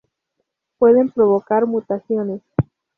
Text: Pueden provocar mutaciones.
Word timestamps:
Pueden 0.79 1.11
provocar 1.11 1.67
mutaciones. 1.67 2.41